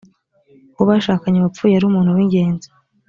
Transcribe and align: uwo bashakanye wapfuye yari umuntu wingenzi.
uwo 0.73 0.83
bashakanye 0.89 1.37
wapfuye 1.39 1.71
yari 1.73 1.85
umuntu 1.87 2.15
wingenzi. 2.17 2.67